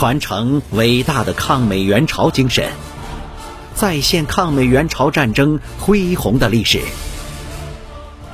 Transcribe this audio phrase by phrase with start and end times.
[0.00, 2.72] 传承伟大的抗美援朝精神，
[3.74, 6.80] 再现抗美援朝战争恢宏的历史。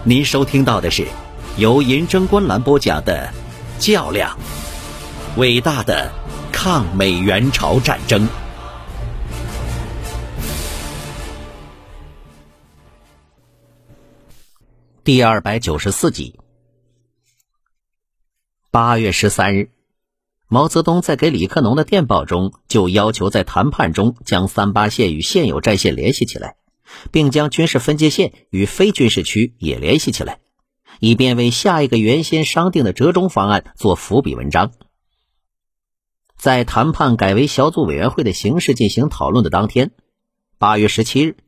[0.05, 1.09] 您收听到的是
[1.57, 3.33] 由银针观澜播讲的
[3.85, 4.39] 《较量：
[5.39, 6.13] 伟大的
[6.53, 8.29] 抗美援朝战争》
[15.03, 16.39] 第二百九十四集。
[18.71, 19.76] 八月十三日。
[20.49, 26.57] 毛泽东在给李克农的电报中就要求在谈判中将三八线与现有战线联系起来，
[27.11, 30.39] 并将军事分界线与非军事区也联系起来，
[31.01, 34.71] 以便为下一个原先商定的折中方案做伏笔文章。
[36.37, 39.91] 在谈判改为小组委员会的形式进行讨论的当天，
[40.59, 41.39] 八月十七日，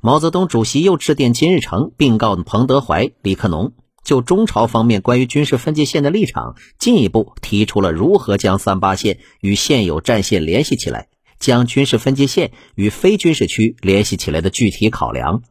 [0.00, 3.74] 毛泽东主席又致电金日成，并告彭德怀、李克农。
[4.08, 15.42] 就中朝方面关于军事分界线的立场，进一步提出了如何将三八线与现有战线联系起来，将军事分界线与非军事区联系起来的具体考量。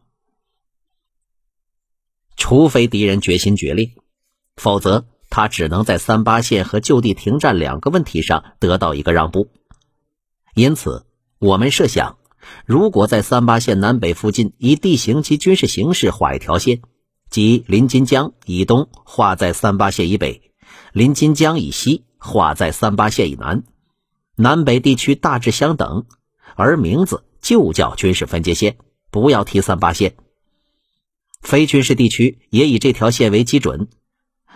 [2.36, 3.92] 除非敌人决心决裂，
[4.56, 9.52] 否则他只能在三八线和就地停战两个问题上得到一个让步。
[10.56, 11.06] 因此，
[11.38, 12.18] 我们设想，
[12.66, 16.82] 如果在三八线南北附近以地形及军事形势画一条线。
[17.30, 20.42] 即临津江以东划在三八线以北，
[20.94, 23.64] 临津江以西划在三八线以南，
[24.36, 26.06] 南北地区大致相等，
[26.56, 28.78] 而名字就叫军事分界线，
[29.12, 30.16] 不要提三八线。
[31.42, 33.88] 非军事地区也以这条线为基准。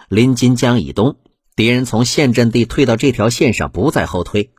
[0.10, 1.18] 临津江以东，
[1.56, 4.52] 敌人从现阵地退到这条线上不再后退，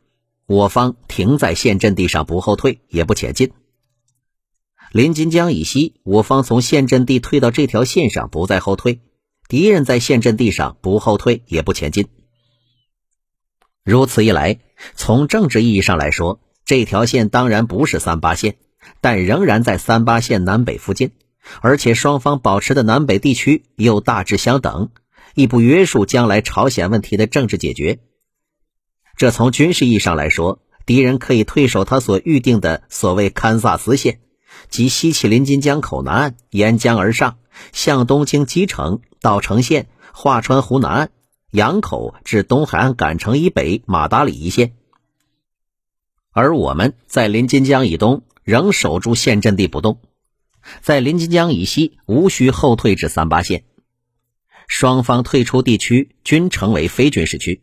[0.45, 3.51] 我方停在现阵地上不后退也不前进。
[4.93, 8.99] 临津江以西，我方从现阵地退到这条线上，不再后退；
[9.47, 12.09] 敌人在现阵地上不后退，也不前进。
[13.83, 14.59] 如此一来，
[14.93, 18.57] 从政治意义上来说，这条线当然不是三八线，
[19.01, 21.09] 但仍然在三八线南北附近，
[21.61, 24.91] 而且双方保持的南北地区又大致相等，
[25.33, 27.97] 亦不约束将来朝鲜问题的政治解决。
[29.17, 34.19] 这从军事意义上来说，敌人可以退守他所预定的所谓堪萨斯线。
[34.69, 37.37] 即西起临津江口南岸，沿江而上，
[37.71, 41.11] 向东经基城到城县、华川湖南岸、
[41.51, 44.73] 杨口至东海岸赶城以北马达里一线。
[46.31, 49.99] 而我们在临津江以东仍守住现阵地不动，
[50.81, 53.65] 在临津江以西无需后退至三八线。
[54.67, 57.61] 双方退出地区均成为非军事区，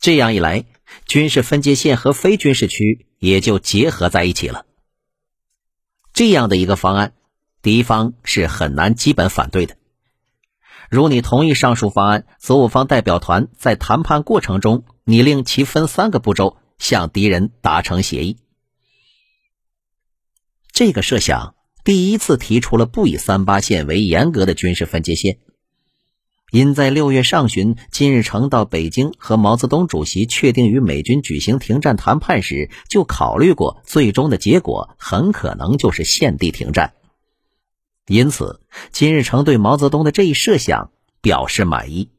[0.00, 0.66] 这样一来，
[1.06, 4.66] 军事分界线和非军事区也就结合在一起了。
[6.20, 7.14] 这样的一个方案，
[7.62, 9.78] 敌方是很难基本反对的。
[10.90, 18.36] 如你同意上述方案，则我方代表团在谈判过程中，你令其分三个步骤向敌人达成协议。
[20.70, 21.54] 这个设想
[21.84, 25.38] 第一次提出了不以三八线为严格的军事分界线。
[26.50, 36.92] 因在六月上旬，金日成到北京和毛泽东主席确定与美军举行停战谈判时，就考虑过最终的结果很可能就是现地停战。
[38.06, 40.90] 因此，金日成对毛泽东的这一设想
[41.20, 42.10] 表示满意。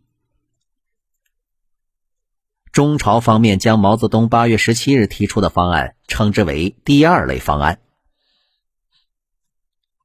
[2.72, 7.82] 中朝方面将毛泽东八月十七日提出的方案称之为第二类方案，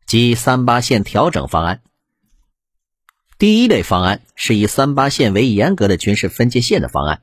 [0.04, 1.82] 即三八线调整方案。
[3.38, 7.20] 第一类方案是以三八线为严格的军事分界线的方案。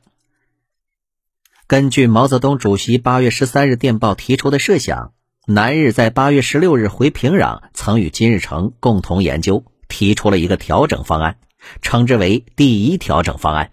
[1.66, 5.14] 根据毛泽东主席八月十三日电报提出的设想，
[5.48, 11.38] 南日在八月十六日回平壤，曾与金日成共同研究，提出了一个调整方案，
[11.82, 13.72] 称之为第一调整方案。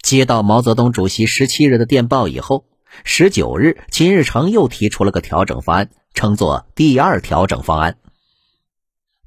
[0.00, 2.64] 接到毛泽东主席十七日的电报以后，
[3.04, 7.98] 十九日金日成又提出了个调整方案，称作第二调整方案。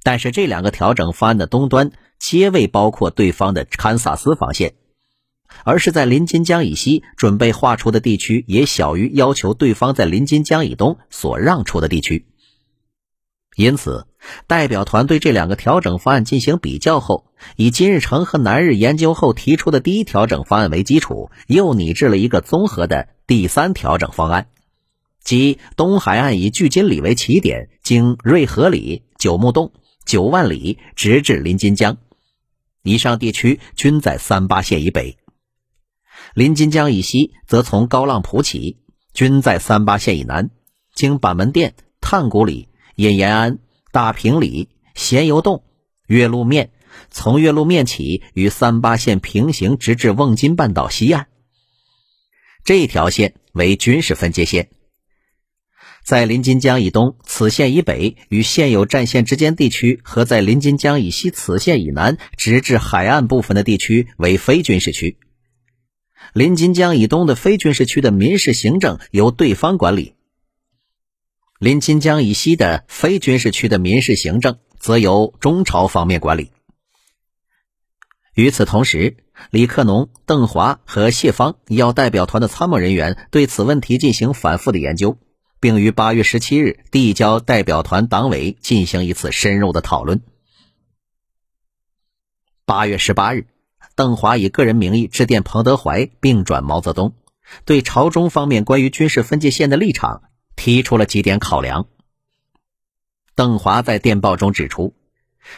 [0.05, 4.75] 但是这两个调整方案的东端皆未包括对方的堪萨斯防线，
[5.63, 12.27] 而是在临津江以西准备划出的地区也小于要求对方在临津江以东所让出的地区。
[13.55, 14.05] 因此，
[14.45, 17.25] 代表团对这两个调整方案进行比较后，
[17.55, 24.49] 以金日成和南日研究后提出的第一调整方案为基础，又拟制了一个综合的第三调整方案，
[25.23, 29.71] 即东海岸以距金里为起点，经瑞河里、九木洞。
[30.05, 31.97] 九万里直至临津江，
[32.83, 35.17] 以上地区均在三八线以北；
[36.35, 38.77] 临津江以西则从高浪浦起，
[39.13, 40.51] 均在三八线以南，
[40.93, 43.57] 经板门店、炭谷里、引延安、
[43.91, 45.63] 大平里、咸油洞、
[46.05, 46.71] 岳麓面，
[47.09, 51.27] 从岳麓面起与三八线平行，直至瓮津半岛西岸。
[52.63, 54.69] 这条线为军事分界线。
[56.05, 65.17] 在临津江以东此线以北与现有战线之间地区，和在临津江以西此线以南直至海岸部分的地区为非军事区。
[66.31, 70.13] 临津江以东的非军事区的民事行政由对方管理，
[71.57, 76.51] 临津江以西的非军事区的民事行政则由中朝方面管理。
[78.35, 79.17] 与此同时，
[79.49, 85.17] 李克农、邓华和谢芳要代表团的参谋人员对此问题进行反复的研究。
[85.65, 90.21] 并于八月十七日递交代表团党委进行一次深入的讨论。
[92.67, 93.47] 八月十八日，
[93.95, 97.15] 邓华以个人名义致电彭德怀，并转毛泽东，
[97.65, 100.21] 对朝中方面关于军事分界线的立场
[100.55, 101.87] 提出了几点考量。
[103.33, 104.93] 邓华在电报中指出，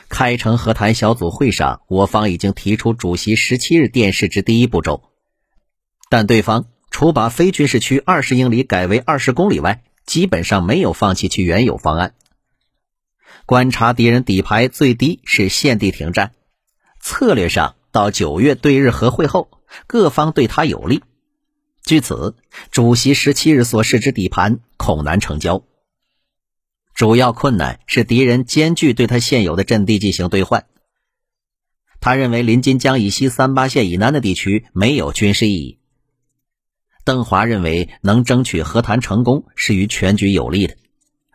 [0.08, 5.04] 开城和谈小组会上，我方已经提出主席十七日电示之第一步骤，
[6.10, 12.16] 但对方除把非军事区二十英里改为二十公里外，基本上没有放弃其原有方案。
[13.46, 16.32] 观察敌人底牌最低是现地停战，
[17.00, 19.50] 策略上到九月对日和会后，
[19.86, 21.04] 各方对他有利。
[21.84, 22.36] 据此，
[22.72, 25.64] 主席十七日所示之底盘恐难成交。
[26.94, 30.66] 主要困难是敌人艰巨对他现有的阵地进行兑换。
[32.00, 35.77] 他认为临津江以西三八线以南的地区没有军事意义。
[37.08, 40.76] 邓华认为，能争取和谈成功是于全局有利的，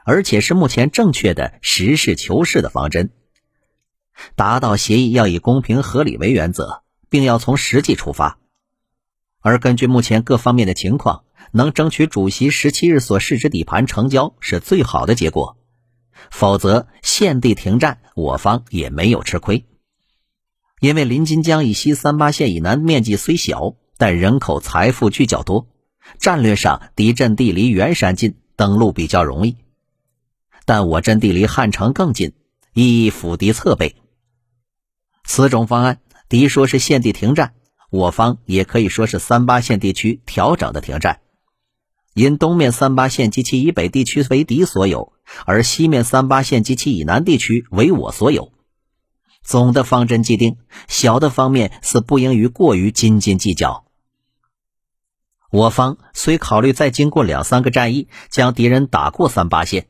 [0.05, 3.09] 而且是目前正确的实事求是的方针。
[4.37, 8.39] 达到协议要以公平合理为原则，并要从实际出发。
[9.41, 15.57] 而根据目前各方面的情况，能争取主席十七日所示之底盘成交是最好的结果。
[16.31, 19.65] 否则，现地停战，我方也没有吃亏。
[20.81, 23.75] 因为临津江以西三八线以南面积虽小。
[24.03, 25.69] 但人口财富聚较多，
[26.19, 29.59] 战略上敌阵地离元山近，登陆比较容易。
[30.65, 32.33] 但我阵地离汉城更近，
[32.75, 33.95] 易辅敌侧背。
[35.23, 37.55] 此种方案，敌说是现地停战，
[37.93, 41.21] 我方也可以说是三八线地区调整的停战。
[42.13, 45.13] 因东面三八线及其以北地区为敌所有，
[45.47, 48.53] 而西面三八线及其以南地区为我所有。
[49.45, 50.57] 总的方针既定，
[50.89, 53.85] 小的方面似不应于过于斤斤计较。
[55.53, 59.87] 我方虽考虑再经过两三个战役将敌人打过三八线，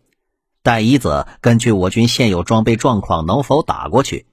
[0.65, 4.25] 但一则根据我军现有装备状况能否打过去；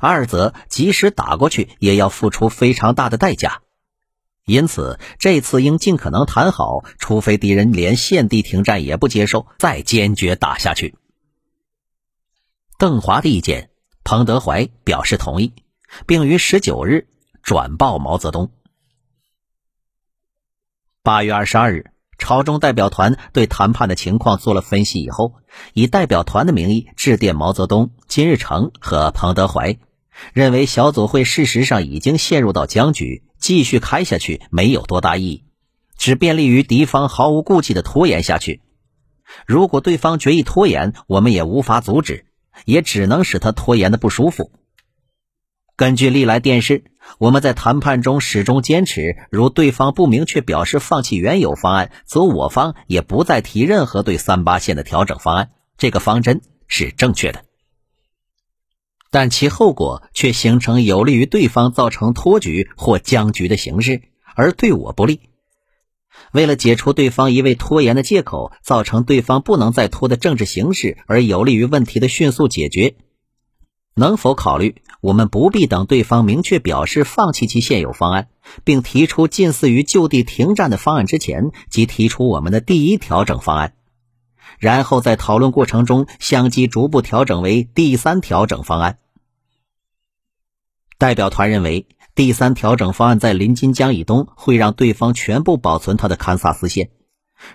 [0.00, 3.60] 二则即使打过去也要付出非常大的代价。
[4.46, 10.94] 因此这次应尽可能谈好，除非敌人连现地停战也不接受，再坚决打下去。
[12.78, 13.68] 邓华的意见，
[14.02, 15.52] 彭德怀表示同意，
[16.06, 17.06] 并于十九日
[17.42, 18.50] 转报毛泽东。
[21.02, 25.32] 八月二十二日，朝中代表团对谈判的情况做了分析以后，
[25.72, 29.78] 以代表团的名义致电毛泽东、金日成和彭德怀，
[30.34, 35.44] 认为小组会事实上已经陷入到僵局，继续开下去没有多大意义，
[35.96, 38.60] 只便利于敌方毫无顾忌的拖延下去。
[39.46, 42.26] 如果对方决意拖延，我们也无法阻止，
[42.66, 44.52] 也只能使他拖延的不舒服。
[45.76, 46.84] 根据历来电视，
[47.18, 55.50] 我们在谈判中始终坚持，如对方不明确表示放弃原有方案，则我方也不再提任何对三八线的调整方案。
[55.76, 57.42] 这个方针是正确的，
[59.10, 64.02] 但其后果却形成有利于对方造成拖局或僵局的形式，
[64.34, 65.20] 而对我不利。
[66.32, 72.94] 为了解除对方一味拖延的借口，造成对方不能再拖的政治形势，而有利于问题的迅速解决。
[73.94, 78.28] 能否考虑，我们不必等对方明确表示放弃其现有方案，
[78.64, 83.74] 并提出近似于就地停战的方案之前，即提出我们的第一调整方案，
[84.58, 88.98] 然后在讨论过程中相继逐步调整为第三调整方案？
[90.96, 96.90] 代表团认为，第三调整方案在临津江以东会让对方全部保存他的堪萨斯线，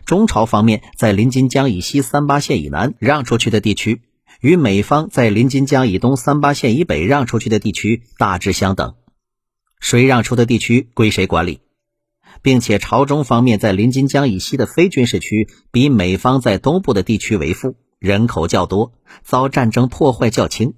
[0.06, 4.02] 中朝方面在临津江以西三八线以南让出去的地区。
[4.46, 8.94] 与美方在临津江以东三八线以北让出去的地区大致相等，
[9.80, 11.62] 谁让出的地区归谁管理，
[12.44, 20.76] 并且朝中方面在临津江以西的非军事区比美方在东部的地区为富，人口较多，遭战争破坏较轻，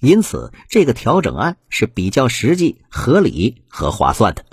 [0.00, 4.44] 因此这个调整案是比较实际、合理和划算的。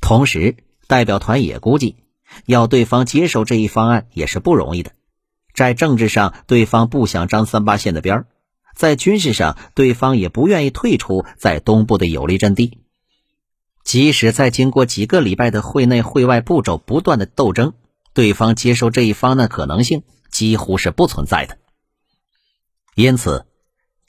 [0.00, 1.96] 同时，代表团也估计，
[2.46, 4.92] 要对方接受这一方案也是不容易的。
[5.58, 8.22] 在政治上，对方不想张三八线的边儿；
[8.76, 12.78] 在军事上，对方也不愿意退出在东部的有利阵地。
[13.82, 17.72] 即使在经过几个礼拜的会内会外步骤不断的斗争，
[18.14, 21.58] 对方接受这一方案的可能性几乎是不存在的。
[22.94, 23.46] 因此，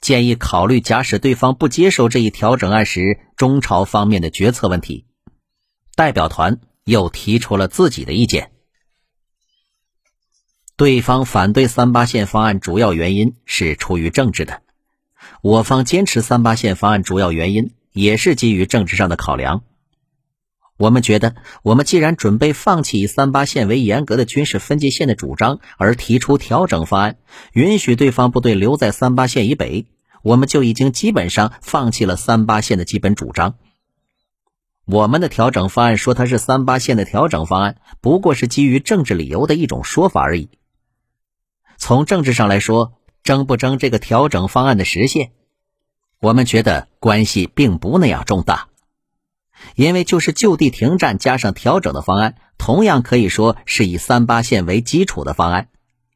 [0.00, 5.04] 建议考虑假使对方不接受这一调整案时，中朝方面的决策问题。
[5.96, 8.52] 代表团又提出了自己的意见。
[10.80, 14.60] 对方反对三八线方案，主要原因是出于政治的；
[15.42, 19.62] 我方坚持三八线方案，主要原因也是基于政治上的考量。
[20.78, 27.18] 我们觉得，我们既然准备放弃以三八线为严格的军事分界线的主张，而提出调整方案，
[27.52, 29.84] 允许对方部队留在三八线以北，
[30.22, 33.56] 我们就已经基本上放弃了三八线的基本主张。
[34.86, 40.48] 我们的调整方案说它是三八线的调整方案，不过是基于政治理由的一种说法而已。
[41.90, 42.92] 从政治上来说，
[43.24, 45.32] 争不争这个调整方案的实现，
[46.20, 48.68] 我们觉得关系并不那样重大。
[49.74, 55.66] 因为就是就地停战加上调整的方案，同样可以说是以三八线为基础的方案。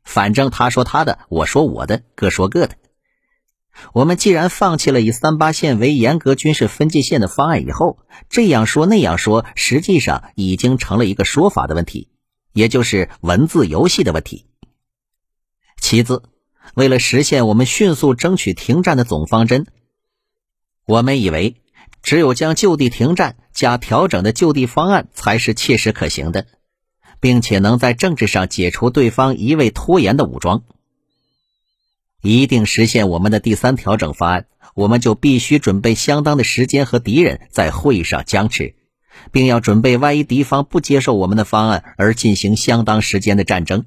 [0.04, 2.76] 反正他说他的，我说我的，各说各的。
[3.92, 7.98] 我们既然放弃了以三八线为严格军事分界线的方案以后，
[8.30, 12.10] 这样说那样说，实际上已经成了一个说法的问题，
[12.52, 14.46] 也就是文字游戏的问题。
[15.84, 16.22] 其次，
[16.72, 19.66] 为了实现我们迅速争取停战的总方针，
[20.86, 21.56] 我们以为。
[22.02, 26.46] 只有将就地停战加调整的就地方案才是切实可行的，
[27.20, 30.62] 并且能在政治上解除对方一味拖延的武装。
[32.22, 38.74] 一定实现我们的第三调整方案，我们就必须准备相当的时间和敌人在会议上僵持，
[39.32, 43.84] 并要准备万一敌方不接受我们的方案而进行相当时间的战争。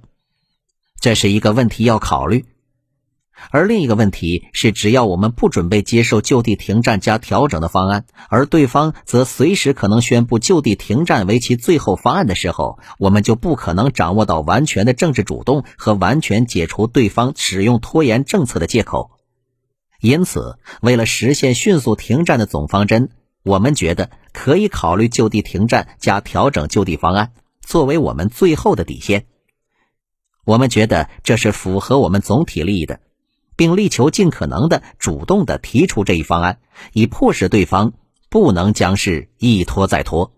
[1.08, 2.44] 这是一个问题要考虑。
[3.50, 19.12] 而另一个问题是，只要我们不准备接受就地停战加调整的方案，而对方则随时可能宣布就地停战为其最后方案的时候，我们就不可能掌握到完全的政治主动和完全解除对方使用拖延政策的借口。
[20.02, 23.12] 因此，为了实现迅速停战的总方针，
[23.44, 27.32] 我们觉得可以考虑就地停战加调整就地方案
[27.66, 29.26] 作为我们最后的底线。
[30.48, 33.02] 我们觉得这是符合我们总体利益的。
[33.58, 36.60] 并力求尽可能的主动的提出这一方案，
[36.94, 37.94] 以迫使对方
[38.30, 40.32] 不能将事一拖再拖。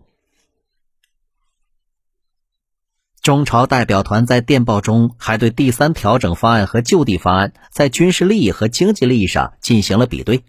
[3.20, 10.42] 中朝代表团在电报中还对第三调整方案和就地方案在军事利益和经济利益上进行了比对，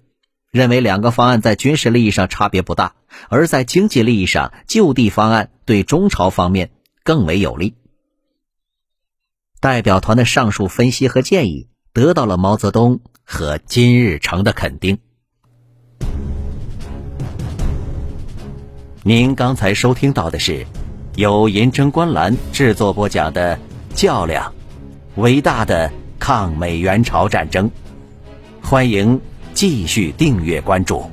[0.50, 2.96] 认为两个方案在军事利益上差别不大，
[3.28, 6.72] 而在经济利益上，就地方案对中朝方面
[7.04, 7.76] 更为有利。
[9.62, 11.72] 代表团的上述分析和建议。
[11.94, 14.98] 得到了毛泽东和金日成的肯定。
[19.04, 20.66] 您刚才收听到的是
[21.16, 23.58] 由银针观澜制作播讲的
[23.94, 24.54] 《较量：
[25.16, 27.70] 伟大的抗美援朝战争》，
[28.62, 29.20] 欢迎
[29.54, 31.04] 继续订阅关注。